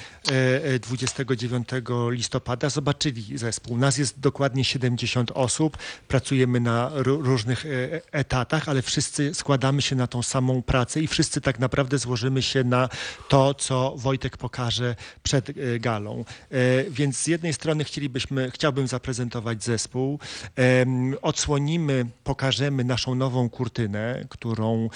29 0.80 1.72
e, 1.72 1.76
e, 1.76 1.82
listopada, 2.10 2.70
zobaczyli 2.70 3.38
zespół. 3.38 3.78
Nas 3.78 3.98
jest 3.98 4.20
dokładnie 4.20 4.64
70 4.64 5.30
osób, 5.34 5.78
pracujemy 6.08 6.60
na 6.60 6.90
różnych 6.94 7.66
e, 7.66 7.68
etatach, 8.12 8.68
ale 8.68 8.82
wszyscy 8.82 9.34
składamy 9.34 9.82
się 9.82 9.96
na 9.96 10.06
tą 10.06 10.22
samą 10.22 10.62
pracę 10.62 11.00
i 11.00 11.06
wszyscy 11.06 11.40
tak 11.40 11.58
naprawdę 11.58 11.98
złożymy 11.98 12.42
się 12.42 12.64
na 12.64 12.88
to, 13.28 13.54
co 13.54 13.94
Wojtek 13.96 14.36
pokaże 14.36 14.96
przed 15.22 15.50
galą. 15.80 16.24
Więc 16.90 17.18
z 17.18 17.26
jednej 17.26 17.52
strony 17.52 17.84
chcielibyśmy, 17.84 18.50
chciałbym 18.50 18.88
zaprezentować 18.88 19.64
zespół, 19.64 20.18
odsłonimy, 21.22 22.06
pokażemy 22.24 22.84
naszą 22.84 23.14
nową 23.14 23.50
kurtynę, 23.50 23.77
którą 24.28 24.88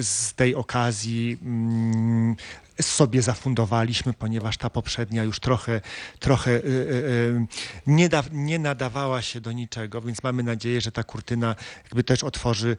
z 0.00 0.34
tej 0.34 0.54
okazji 0.54 1.38
mm, 1.42 2.36
sobie 2.82 3.22
zafundowaliśmy, 3.22 4.12
ponieważ 4.12 4.56
ta 4.56 4.70
poprzednia 4.70 5.24
już 5.24 5.40
trochę, 5.40 5.80
trochę 6.18 6.50
y, 6.50 6.56
y, 6.56 6.62
y, 6.66 7.46
nie, 7.86 8.08
da, 8.08 8.24
nie 8.32 8.58
nadawała 8.58 9.22
się 9.22 9.40
do 9.40 9.52
niczego, 9.52 10.00
więc 10.00 10.22
mamy 10.22 10.42
nadzieję, 10.42 10.80
że 10.80 10.92
ta 10.92 11.04
kurtyna 11.04 11.56
jakby 11.84 12.04
też 12.04 12.24
otworzy 12.24 12.76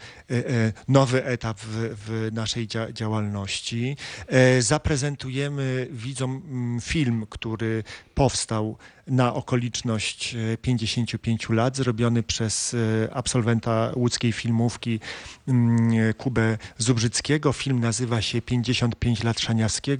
nowy 0.87 1.25
etap 1.25 1.59
w, 1.59 1.95
w 2.05 2.29
naszej 2.33 2.67
działalności. 2.93 3.97
E, 4.27 4.61
zaprezentujemy 4.61 5.87
widzom 5.91 6.41
mm, 6.45 6.81
film, 6.81 7.25
który 7.29 7.83
powstał 8.15 8.77
na 9.07 9.33
okoliczność 9.33 10.35
55 10.61 11.45
e, 11.49 11.53
lat, 11.53 11.77
zrobiony 11.77 12.23
przez 12.23 12.73
e, 12.73 13.13
absolwenta 13.13 13.91
łódzkiej 13.95 14.31
filmówki 14.31 14.99
mm, 15.47 16.13
Kubę 16.13 16.57
Zubrzyckiego. 16.77 17.53
Film 17.53 17.79
nazywa 17.79 18.21
się 18.21 18.41
55 18.41 19.23
lat 19.23 19.39
Szaniawskiego, 19.39 19.92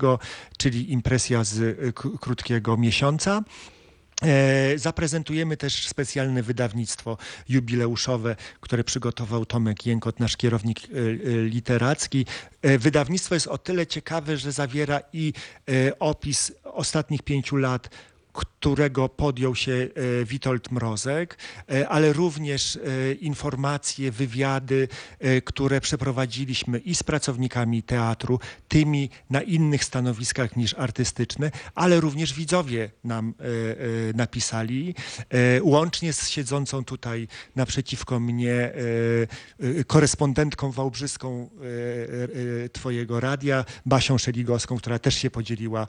czyli 0.57 0.91
impresja 0.91 1.43
z 1.43 1.62
e, 1.62 1.93
krótkiego 2.21 2.77
miesiąca. 2.77 3.43
Zaprezentujemy 4.75 5.57
też 5.57 5.88
specjalne 5.88 6.43
wydawnictwo 6.43 7.17
jubileuszowe, 7.50 8.35
które 8.59 8.83
przygotował 8.83 9.45
Tomek 9.45 9.85
Jękot, 9.85 10.19
nasz 10.19 10.38
kierownik 10.38 10.79
literacki. 11.43 12.25
Wydawnictwo 12.79 13.35
jest 13.35 13.47
o 13.47 13.57
tyle 13.57 13.88
ciekawe, 13.88 14.38
że 14.38 14.51
zawiera 14.51 15.00
i 15.13 15.33
opis 16.00 16.51
ostatnich 16.63 17.21
pięciu 17.21 17.55
lat 17.55 17.89
którego 18.33 19.09
podjął 19.09 19.55
się 19.55 19.71
e, 19.71 20.25
Witold 20.25 20.71
Mrozek, 20.71 21.37
e, 21.71 21.89
ale 21.89 22.13
również 22.13 22.75
e, 22.75 23.13
informacje, 23.13 24.11
wywiady, 24.11 24.87
które 25.45 25.81
przeprowadziliśmy 25.81 26.79
i 26.79 26.95
z 26.95 27.03
pracownikami 27.03 27.83
teatru, 27.83 28.39
tymi 28.67 29.09
na 29.29 29.41
innych 29.41 29.83
stanowiskach 29.83 30.55
niż 30.55 30.73
artystyczne, 30.73 31.51
ale 31.75 31.99
również 31.99 32.33
widzowie 32.33 32.91
nam 33.03 33.33
napisali, 34.15 34.95
łącznie 35.61 36.13
z 36.13 36.29
siedzącą 36.29 36.85
tutaj 36.85 37.27
naprzeciwko 37.55 38.19
mnie 38.19 38.71
korespondentką 39.87 40.71
wałbrzyską 40.71 41.49
Twojego 42.73 43.19
radia, 43.19 43.65
Basią 43.85 44.17
Szeligowską, 44.17 44.77
która 44.77 44.99
też 44.99 45.15
się 45.15 45.31
podzieliła 45.31 45.87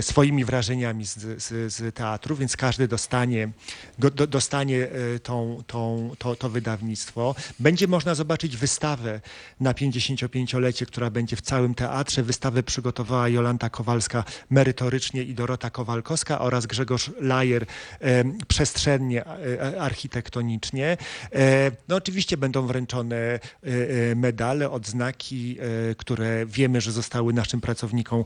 swoimi 0.00 0.44
wrażeniami 0.44 1.06
z, 1.06 1.42
z, 1.42 1.47
z 1.48 1.94
teatru, 1.94 2.36
więc 2.36 2.56
każdy 2.56 2.88
dostanie, 2.88 3.48
do, 3.98 4.10
dostanie 4.10 4.88
e, 4.90 5.18
tą, 5.18 5.62
tą, 5.66 6.10
to, 6.18 6.36
to 6.36 6.48
wydawnictwo. 6.48 7.34
Będzie 7.58 7.86
można 7.86 8.14
zobaczyć 8.14 8.56
wystawę 8.56 9.20
na 9.60 9.72
55-lecie, 9.72 10.86
która 10.86 11.10
będzie 11.10 11.36
w 11.36 11.40
całym 11.40 11.74
teatrze. 11.74 12.22
Wystawę 12.22 12.62
przygotowała 12.62 13.28
Jolanta 13.28 13.70
Kowalska 13.70 14.24
merytorycznie 14.50 15.22
i 15.22 15.34
Dorota 15.34 15.70
Kowalkowska 15.70 16.38
oraz 16.38 16.66
Grzegorz 16.66 17.10
Lajer 17.20 17.66
e, 18.00 18.24
przestrzennie, 18.48 19.26
e, 19.26 19.80
architektonicznie. 19.80 20.96
No 21.88 21.96
oczywiście 21.96 22.36
będą 22.36 22.66
wręczone 22.66 23.40
medale, 24.16 24.70
odznaki, 24.70 25.58
które 25.98 26.46
wiemy, 26.46 26.80
że 26.80 26.92
zostały 26.92 27.32
naszym 27.32 27.60
pracownikom 27.60 28.24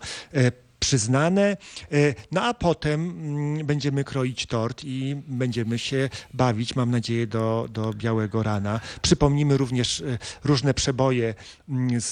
przyznane. 0.82 1.56
E, 1.92 2.14
no 2.32 2.42
a 2.42 2.54
potem 2.54 3.00
mm, 3.00 3.66
będziemy 3.66 4.04
kroić 4.04 4.46
tort 4.46 4.84
i 4.84 5.16
będziemy 5.26 5.78
się 5.78 6.08
bawić, 6.34 6.76
mam 6.76 6.90
nadzieję, 6.90 7.26
do, 7.26 7.68
do 7.70 7.92
białego 7.94 8.42
rana. 8.42 8.80
Przypomnimy 9.02 9.56
również 9.56 10.00
e, 10.00 10.18
różne 10.44 10.74
przeboje 10.74 11.34
mm, 11.68 12.00
z, 12.00 12.10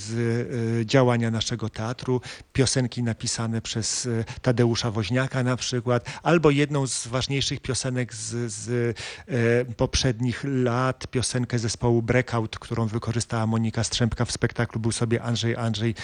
z 0.00 0.08
e, 0.82 0.86
działania 0.86 1.30
naszego 1.30 1.68
teatru, 1.68 2.20
piosenki 2.52 3.02
napisane 3.02 3.62
przez 3.62 4.08
Tadeusza 4.42 4.90
Woźniaka 4.90 5.42
na 5.42 5.56
przykład, 5.56 6.10
albo 6.22 6.50
jedną 6.50 6.86
z 6.86 7.06
ważniejszych 7.06 7.60
piosenek 7.60 8.14
z, 8.14 8.52
z 8.52 8.98
poprzednich 9.76 10.44
lat, 10.44 11.06
piosenkę 11.06 11.58
zespołu 11.58 12.02
Breakout, 12.02 12.58
którą 12.58 12.86
wykorzystała 12.86 13.46
Monika 13.46 13.84
Strzępka 13.84 14.24
w 14.24 14.32
spektaklu 14.32 14.80
Był 14.80 14.92
sobie 14.92 15.22
Andrzej, 15.22 15.56
Andrzej, 15.56 15.94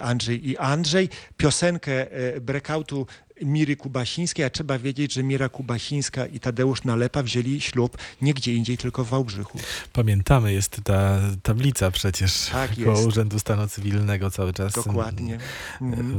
Andrzej 0.00 0.48
i 0.48 0.58
Andrzej 0.58 1.08
piosenkę 1.36 2.10
e, 2.12 2.40
breakoutu 2.40 3.06
Miry 3.42 3.76
Kubasińskiej, 3.76 4.44
a 4.44 4.50
trzeba 4.50 4.78
wiedzieć, 4.78 5.12
że 5.12 5.22
Mira 5.22 5.48
Kubasińska 5.48 6.26
i 6.26 6.40
Tadeusz 6.40 6.84
Nalepa 6.84 7.22
wzięli 7.22 7.60
ślub 7.60 7.98
nie 8.22 8.34
gdzie 8.34 8.54
indziej, 8.54 8.78
tylko 8.78 9.04
w 9.04 9.08
Wałbrzychu. 9.08 9.58
Pamiętamy, 9.92 10.52
jest 10.52 10.80
ta 10.84 11.20
tablica 11.42 11.90
przecież 11.90 12.48
tak 12.52 12.70
koło 12.84 13.00
Urzędu 13.00 13.38
Stanu 13.38 13.68
Cywilnego 13.68 14.30
cały 14.30 14.52
czas 14.52 14.72
Dokładnie. 14.72 15.38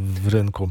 w 0.01 0.27
rynku. 0.27 0.69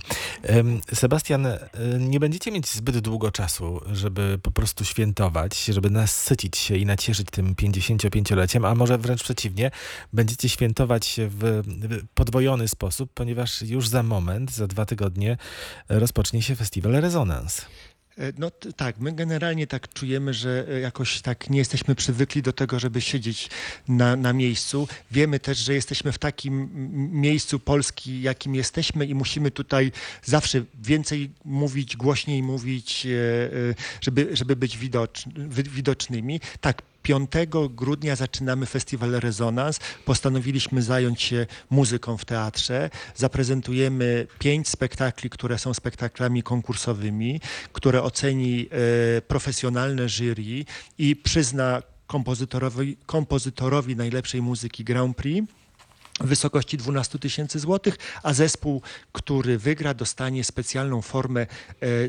Sebastian, 0.95 1.47
e, 1.47 1.59
nie 1.99 2.21
będziecie 2.21 2.53
mieć 2.53 2.69
zbyt 2.69 2.99
długo 2.99 3.31
czasu, 3.31 3.81
żeby 3.93 4.39
po 4.43 4.51
prostu 4.51 4.85
świętować, 4.85 5.65
żeby 5.65 5.91
nasycić 5.91 6.57
się 6.57 6.77
i 6.77 6.87
nacieszyć 6.87 7.29
tym 7.31 7.55
55-leciem, 7.55 8.67
a 8.67 8.75
może 8.75 8.99
wręcz 8.99 9.23
przeciwnie, 9.23 9.71
będziecie 10.13 10.49
świętować 10.49 11.21
w 11.21 11.63
podwojony 12.15 12.69
sposób, 12.69 13.11
ponieważ 13.15 13.63
już 13.63 13.89
za 13.89 14.03
moment, 14.03 14.53
za 14.53 14.67
dwa 14.67 14.87
tygodnie 14.87 15.37
rozpocznie 15.89 16.36
zacznie 16.37 16.55
się 16.55 16.57
festiwal 16.57 16.93
Rezonans. 16.93 17.61
E, 18.19 18.33
no 18.39 18.51
tak, 18.77 18.99
my 18.99 19.13
generalnie 19.13 19.67
tak 19.67 19.93
czujemy, 19.93 20.35
że 20.35 20.67
e, 20.69 20.81
jakoś 20.81 21.21
tak 21.21 21.51
nie 21.51 21.59
jesteśmy 21.59 21.95
przywykli 21.95 22.43
do 22.43 22.53
tego, 22.53 22.79
żeby 22.79 23.01
siedzieć 23.01 23.49
na, 23.89 24.17
na 24.17 24.33
miejscu. 24.33 24.89
Wiemy 25.11 25.41
też, 25.41 25.59
że 25.59 25.75
jesteśmy 25.75 26.13
w 26.13 26.19
takim 26.19 26.69
miejscu 27.13 27.59
Polski, 27.59 28.23
jakim 28.23 28.55
jesteśmy 28.55 29.07
i 29.07 29.15
musimy 29.15 29.51
tutaj 29.51 29.93
zawsze 30.25 30.65
więcej 30.83 31.31
mówić, 31.45 31.97
głośniej 31.97 32.43
mówić, 32.43 33.07
e, 33.07 33.75
żeby, 34.01 34.29
żeby 34.33 34.57
być 34.57 34.79
widocz, 34.79 35.25
widocznymi. 35.71 36.41
Tak, 36.61 36.83
5 37.07 37.31
grudnia 37.71 38.17
zaczynamy 38.17 38.67
festiwal 38.67 39.11
Rezonans. 39.11 39.81
Postanowiliśmy 40.05 40.83
zająć 40.83 41.23
się 41.23 41.47
muzyką 41.71 42.17
w 42.17 42.25
teatrze. 42.25 42.91
Zaprezentujemy 43.15 44.27
pięć 44.39 44.69
spektakli, 44.69 45.31
które 45.31 45.59
są 45.59 45.75
spektaklami 45.75 46.43
konkursowymi, 46.43 47.41
które 47.73 48.03
oceni 48.03 48.69
e, 48.71 49.23
profesjonalne 49.23 50.09
jury 50.09 50.65
i 50.99 51.17
przyzna 51.17 51.83
kompozytorowi, 52.07 52.97
kompozytorowi 53.07 53.97
najlepszej 53.97 54.43
muzyki 54.43 54.85
Grand 54.85 55.17
Prix 55.17 55.53
w 56.21 56.27
wysokości 56.27 56.77
12 56.77 57.19
tysięcy 57.19 57.59
złotych, 57.59 57.99
a 58.23 58.33
zespół, 58.33 58.83
który 59.13 59.59
wygra, 59.59 59.95
dostanie 59.95 60.45
specjalną 60.45 61.03
formę 61.03 61.41
e, 61.41 61.47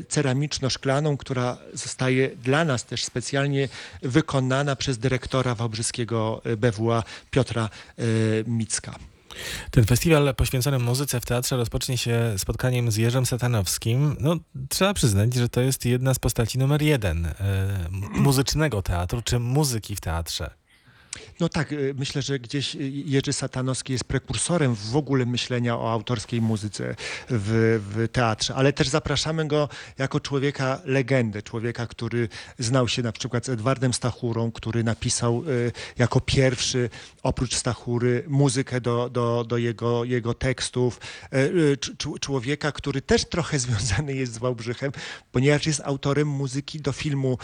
ceramiczno-szklaną, 0.02 1.16
która 1.16 1.58
zostaje 1.74 2.36
dla 2.36 2.64
nas 2.64 2.84
też 2.84 3.04
specjalnie 3.04 3.68
wykonana 4.02 4.76
przez 4.76 4.98
dyrektora 4.98 5.54
wałbrzyskiego 5.54 6.42
e, 6.44 6.56
BWA 6.56 7.02
Piotra 7.30 7.68
e, 7.98 8.02
Micka. 8.46 8.94
Ten 9.70 9.84
festiwal 9.84 10.34
poświęcony 10.34 10.78
muzyce 10.78 11.20
w 11.20 11.26
teatrze 11.26 11.56
rozpocznie 11.56 11.98
się 11.98 12.34
spotkaniem 12.36 12.90
z 12.90 12.96
Jerzem 12.96 13.26
Satanowskim. 13.26 14.16
No, 14.20 14.36
trzeba 14.68 14.94
przyznać, 14.94 15.34
że 15.34 15.48
to 15.48 15.60
jest 15.60 15.84
jedna 15.84 16.14
z 16.14 16.18
postaci 16.18 16.58
numer 16.58 16.82
jeden 16.82 17.34
muzycznego 18.10 18.82
teatru, 18.82 19.22
czy 19.22 19.38
muzyki 19.38 19.96
w 19.96 20.00
teatrze. 20.00 20.50
No 21.40 21.48
tak, 21.48 21.72
y, 21.72 21.94
myślę, 21.98 22.22
że 22.22 22.38
gdzieś 22.38 22.74
y, 22.74 22.78
Jerzy 22.90 23.32
Satanowski 23.32 23.92
jest 23.92 24.04
prekursorem 24.04 24.74
w 24.74 24.96
ogóle 24.96 25.26
myślenia 25.26 25.78
o 25.78 25.92
autorskiej 25.92 26.40
muzyce 26.40 26.94
w, 27.30 27.80
w 27.90 28.08
teatrze, 28.12 28.54
ale 28.54 28.72
też 28.72 28.88
zapraszamy 28.88 29.48
go 29.48 29.68
jako 29.98 30.20
człowieka 30.20 30.80
legendę, 30.84 31.42
człowieka, 31.42 31.86
który 31.86 32.28
znał 32.58 32.88
się 32.88 33.02
na 33.02 33.12
przykład 33.12 33.46
z 33.46 33.48
Edwardem 33.48 33.92
Stachurą, 33.92 34.52
który 34.52 34.84
napisał 34.84 35.44
y, 35.48 35.72
jako 35.98 36.20
pierwszy, 36.20 36.90
oprócz 37.22 37.54
Stachury, 37.54 38.24
muzykę 38.28 38.80
do, 38.80 39.10
do, 39.10 39.44
do 39.48 39.56
jego, 39.56 40.04
jego 40.04 40.34
tekstów. 40.34 41.00
Cz- 41.32 41.96
cz- 41.96 42.20
Człowieka, 42.20 42.72
który 42.72 43.02
też 43.02 43.24
trochę 43.24 43.58
związany 43.68 44.14
jest 44.14 44.32
z 44.32 44.38
Wałbrzychem, 44.38 44.92
ponieważ 45.32 45.66
jest 45.66 45.80
autorem 45.84 46.28
muzyki 46.28 46.80
do 46.80 46.92
filmu 46.92 47.38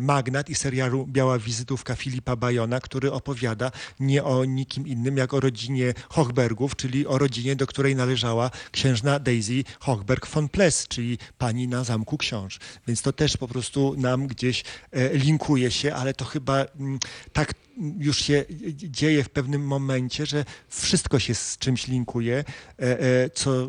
Magnat 0.00 0.50
i 0.50 0.54
serialu 0.54 1.06
Biała 1.06 1.38
Wizytówka 1.38 1.94
Filipa 1.94 2.36
Bajona, 2.36 2.80
który 2.90 3.12
opowiada 3.12 3.70
nie 4.00 4.24
o 4.24 4.44
nikim 4.44 4.86
innym 4.86 5.16
jak 5.16 5.34
o 5.34 5.40
rodzinie 5.40 5.94
Hochbergów, 6.08 6.76
czyli 6.76 7.06
o 7.06 7.18
rodzinie, 7.18 7.56
do 7.56 7.66
której 7.66 7.96
należała 7.96 8.50
księżna 8.72 9.18
Daisy 9.18 9.64
Hochberg 9.80 10.26
von 10.26 10.48
Pless, 10.48 10.88
czyli 10.88 11.18
pani 11.38 11.68
na 11.68 11.84
Zamku 11.84 12.18
Książ. 12.18 12.58
Więc 12.86 13.02
to 13.02 13.12
też 13.12 13.36
po 13.36 13.48
prostu 13.48 13.94
nam 13.98 14.26
gdzieś 14.26 14.64
e, 14.90 15.14
linkuje 15.18 15.70
się, 15.70 15.94
ale 15.94 16.14
to 16.14 16.24
chyba 16.24 16.64
mm, 16.64 16.98
tak 17.32 17.54
już 17.98 18.18
się 18.18 18.44
dzieje 18.74 19.24
w 19.24 19.30
pewnym 19.30 19.66
momencie, 19.66 20.26
że 20.26 20.44
wszystko 20.68 21.18
się 21.18 21.34
z 21.34 21.58
czymś 21.58 21.86
linkuje, 21.86 22.44
e, 22.78 23.00
e, 23.00 23.30
co, 23.30 23.68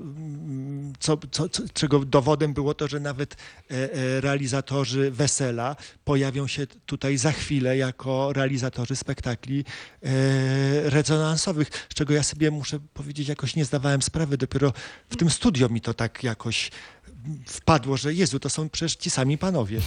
co, 1.00 1.18
co, 1.32 1.50
czego 1.74 2.00
dowodem 2.00 2.54
było 2.54 2.74
to, 2.74 2.88
że 2.88 3.00
nawet 3.00 3.34
e, 3.34 4.22
realizatorzy 4.22 5.12
wesela 5.12 5.76
pojawią 6.04 6.48
się 6.48 6.68
tutaj 6.68 7.18
za 7.18 7.32
chwilę 7.32 7.78
jako 7.78 8.34
realizatorzy 8.34 8.96
spektakli 8.96 9.66
rezonansowych, 10.84 11.70
z 11.90 11.94
czego 11.94 12.14
ja 12.14 12.24
sobie 12.24 12.52
muszę 12.52 12.80
powiedzieć, 12.94 13.28
jakoś 13.28 13.56
nie 13.56 13.66
zdawałem 13.66 14.02
sprawy. 14.02 14.38
Dopiero 14.38 14.74
w 15.10 15.16
tym 15.16 15.30
studio 15.30 15.70
mi 15.70 15.82
to 15.82 15.94
tak 15.94 16.24
jakoś 16.24 16.72
wpadło, 17.48 17.98
że 17.98 18.14
Jezu, 18.14 18.40
to 18.40 18.50
są 18.50 18.70
przecież 18.70 18.96
ci 18.96 19.10
sami 19.10 19.38
panowie. 19.38 19.80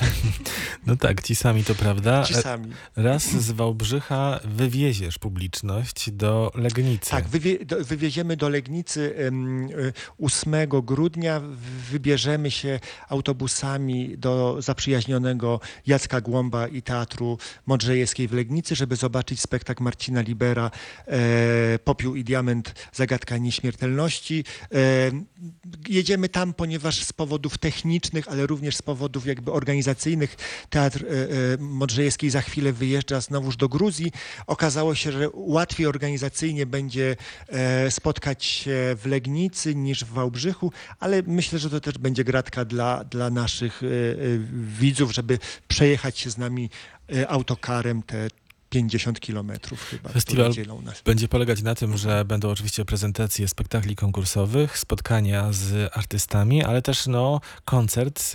No 0.87 0.97
tak, 0.97 1.23
ci 1.23 1.35
sami 1.35 1.65
to 1.65 1.75
prawda. 1.75 2.25
Ci 2.25 2.35
sami. 2.35 2.71
Raz 2.97 3.23
z 3.31 3.51
Wałbrzycha 3.51 4.41
wywieziesz 4.45 5.19
publiczność 5.19 6.11
do 6.11 6.53
Legnicy. 6.55 7.11
Tak, 7.11 7.29
wywie, 7.29 7.65
do, 7.65 7.85
wywieziemy 7.85 8.37
do 8.37 8.49
Legnicy 8.49 9.15
em, 9.17 9.71
y, 9.71 9.93
8 10.23 10.55
grudnia. 10.83 11.41
W- 11.41 11.57
Wybierzemy 11.95 12.51
się 12.51 12.81
autobusami 13.09 14.19
do 14.19 14.57
zaprzyjaźnionego 14.63 15.61
Jacka 15.87 16.21
Głąba 16.21 16.69
i 16.69 16.83
Teatru 16.83 17.39
Modrzejewskiej 17.67 18.29
w 18.29 18.33
Legnicy, 18.33 18.75
żeby 18.77 18.97
zobaczyć 18.97 19.41
spektakl 19.41 19.83
Marcina 19.83 20.21
Libera 20.21 20.71
e, 21.07 21.79
Popiół 21.85 22.15
i 22.15 22.25
Diament 22.25 22.75
Zagadka 22.93 23.37
Nieśmiertelności. 23.39 24.45
E, 24.75 24.77
jedziemy 25.89 26.29
tam, 26.29 26.55
ponieważ 26.55 27.05
z 27.05 27.13
powodów 27.25 27.59
technicznych, 27.59 28.29
ale 28.29 28.47
również 28.47 28.77
z 28.77 28.83
powodów 28.83 29.27
jakby 29.27 29.53
organizacyjnych 29.53 30.37
Teatr 30.71 31.05
e, 31.05 31.09
e, 31.09 31.57
Modrzejewski 31.59 32.31
za 32.31 32.41
chwilę 32.41 32.73
wyjeżdża 32.73 33.21
znowuż 33.21 33.57
do 33.57 33.69
Gruzji. 33.69 34.13
Okazało 34.47 34.95
się, 34.95 35.13
że 35.13 35.29
łatwiej 35.33 35.87
organizacyjnie 35.87 36.67
będzie 36.67 37.17
e, 37.49 37.91
spotkać 37.91 38.45
się 38.45 38.97
w 38.97 39.07
Legnicy 39.07 39.75
niż 39.75 40.05
w 40.05 40.13
Wałbrzychu, 40.13 40.73
ale 41.01 41.23
myślę, 41.27 41.59
że 41.59 41.71
to 41.71 41.81
też 41.81 41.99
będzie 41.99 42.25
gratka 42.25 42.65
dla, 42.65 43.05
dla 43.05 43.31
naszych 43.31 43.83
widzów, 44.81 45.15
żeby 45.15 45.39
przejechać 45.69 46.19
się 46.19 46.31
z 46.31 46.39
nami 46.39 46.71
autokarem 47.29 48.03
te 48.03 48.29
50 48.75 49.21
kilometrów 49.21 49.81
chyba, 49.91 50.09
Festiwal. 50.09 50.53
Będzie 51.05 51.29
polegać 51.29 51.63
na 51.63 51.75
tym, 51.75 51.97
że 51.97 52.25
będą 52.25 52.51
oczywiście 52.51 52.85
prezentacje 52.85 53.49
spektakli 53.49 53.97
konkursowych, 53.97 54.79
spotkania 54.79 55.53
z 55.53 55.91
artystami, 55.97 56.65
ale 56.65 56.83
też 56.83 57.07
no, 57.07 57.41
koncert 57.65 58.33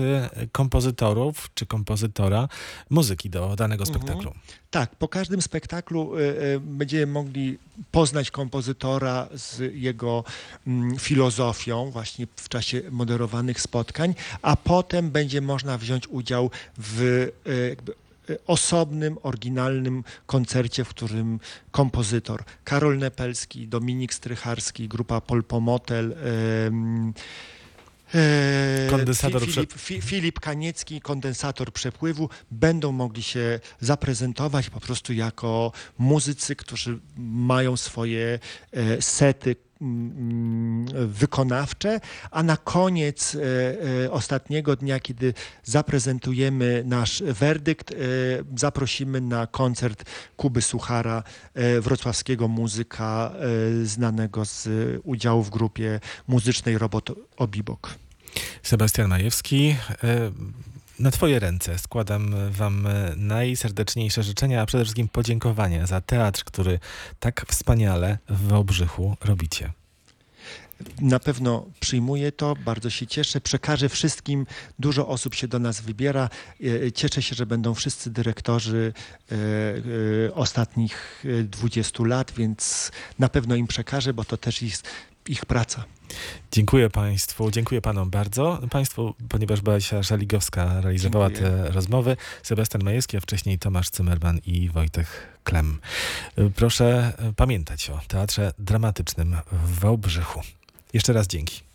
kompozytorów 0.51 1.49
czy 1.53 1.65
kompozytora 1.65 2.47
muzyki 2.89 3.29
do 3.29 3.55
danego 3.55 3.83
Mhm. 3.83 3.99
spektaklu. 3.99 4.33
Tak, 4.71 4.95
po 4.95 5.07
każdym 5.07 5.41
spektaklu 5.41 6.17
y, 6.17 6.21
y, 6.21 6.59
będziemy 6.59 7.05
mogli 7.07 7.57
poznać 7.91 8.31
kompozytora 8.31 9.27
z 9.33 9.73
jego 9.75 10.23
mm, 10.67 10.97
filozofią 10.99 11.91
właśnie 11.91 12.27
w 12.35 12.49
czasie 12.49 12.81
moderowanych 12.91 13.61
spotkań, 13.61 14.15
a 14.41 14.55
potem 14.55 15.11
będzie 15.11 15.41
można 15.41 15.77
wziąć 15.77 16.07
udział 16.07 16.51
w 16.77 17.01
y, 17.01 17.31
jakby 17.69 17.93
osobnym, 18.47 19.17
oryginalnym 19.23 20.03
koncercie, 20.25 20.83
w 20.83 20.89
którym 20.89 21.39
kompozytor 21.71 22.43
Karol 22.63 22.97
Nepelski, 22.97 23.67
Dominik 23.67 24.13
Strycharski, 24.13 24.87
grupa 24.87 25.21
Polpomotel, 25.21 26.15
Kondensator 28.89 29.41
Fi- 29.41 29.51
Filip, 29.51 29.73
Fi- 29.73 30.01
Filip 30.01 30.39
Kaniecki, 30.39 31.01
kondensator 31.01 31.73
przepływu, 31.73 32.29
będą 32.51 32.91
mogli 32.91 33.23
się 33.23 33.59
zaprezentować 33.79 34.69
po 34.69 34.79
prostu 34.79 35.13
jako 35.13 35.71
muzycy, 35.97 36.55
którzy 36.55 36.99
mają 37.17 37.77
swoje 37.77 38.39
e, 38.71 39.01
sety 39.01 39.55
wykonawcze, 41.07 41.99
a 42.31 42.43
na 42.43 42.57
koniec 42.57 43.35
e, 43.35 43.39
e, 44.05 44.11
ostatniego 44.11 44.75
dnia, 44.75 44.99
kiedy 44.99 45.33
zaprezentujemy 45.63 46.83
nasz 46.85 47.23
werdykt, 47.23 47.91
e, 47.91 47.95
zaprosimy 48.57 49.21
na 49.21 49.47
koncert 49.47 50.03
Kuby 50.37 50.61
Suchara, 50.61 51.23
wrocławskiego 51.81 52.47
muzyka 52.47 53.31
znanego 53.83 54.45
z 54.45 54.69
udziału 55.03 55.43
w 55.43 55.49
grupie 55.49 55.99
muzycznej 56.27 56.77
Robot 56.77 57.11
Obibok. 57.37 57.95
Sebastian 58.63 59.07
Majewski, 59.07 59.75
na 60.99 61.11
Twoje 61.11 61.39
ręce 61.39 61.79
składam 61.79 62.35
Wam 62.51 62.87
najserdeczniejsze 63.15 64.23
życzenia, 64.23 64.61
a 64.61 64.65
przede 64.65 64.83
wszystkim 64.83 65.07
podziękowania 65.07 65.87
za 65.87 66.01
teatr, 66.01 66.43
który 66.43 66.79
tak 67.19 67.45
wspaniale 67.47 68.17
w 68.29 68.47
Wałbrzychu 68.47 69.17
robicie. 69.25 69.71
Na 71.01 71.19
pewno 71.19 71.65
przyjmuję 71.79 72.31
to, 72.31 72.55
bardzo 72.55 72.89
się 72.89 73.07
cieszę. 73.07 73.41
Przekażę 73.41 73.89
wszystkim, 73.89 74.45
dużo 74.79 75.07
osób 75.07 75.35
się 75.35 75.47
do 75.47 75.59
nas 75.59 75.81
wybiera. 75.81 76.29
E, 76.63 76.91
Cieszę 76.91 77.21
się, 77.21 77.35
że 77.35 77.45
będą 77.45 77.73
wszyscy 77.73 78.11
dyrektorzy 78.11 78.93
e, 79.31 79.35
e, 80.27 80.33
ostatnich 80.33 81.25
e, 81.39 81.43
20 81.43 82.03
lat, 82.03 82.31
więc 82.37 82.91
na 83.19 83.29
pewno 83.29 83.55
im 83.55 83.67
przekażę, 83.67 84.13
bo 84.13 84.25
to 84.25 84.37
też 84.37 84.61
jest 84.61 84.87
ich 85.31 85.45
praca. 85.45 85.83
Dziękuję 86.51 86.89
Państwu, 86.89 87.51
dziękuję 87.51 87.81
Panom 87.81 88.09
bardzo. 88.09 88.59
Państwu, 88.69 89.13
ponieważ 89.29 89.61
Basia 89.61 90.03
Szaligowska 90.03 90.81
realizowała 90.81 91.29
Dziękuję. 91.29 91.49
te 91.51 91.71
rozmowy, 91.71 92.17
Sebastian 92.43 92.83
Majewski, 92.83 93.17
a 93.17 93.19
wcześniej 93.19 93.59
Tomasz 93.59 93.89
Cymerman 93.89 94.39
i 94.45 94.69
Wojtek 94.69 95.07
Klem. 95.43 95.79
Y, 96.39 96.51
Proszę 96.55 97.13
y, 97.29 97.33
pamiętać 97.33 97.89
o 97.89 97.99
Teatrze 98.07 98.53
Dramatycznym 98.59 99.35
w 99.51 99.79
Wałbrzychu. 99.79 100.41
Jeszcze 100.93 101.13
raz 101.13 101.27
dzięki. 101.27 101.68